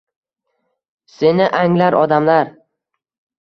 Seni 1.17 1.49
anglar 1.59 1.99
odamlar. 1.99 2.51